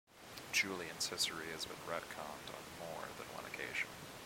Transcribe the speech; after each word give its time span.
Julian's 0.51 1.05
history 1.09 1.45
has 1.53 1.65
been 1.65 1.77
retconned 1.87 2.49
on 2.49 2.65
more 2.79 3.03
than 3.19 3.27
one 3.35 3.45
occasion. 3.45 3.87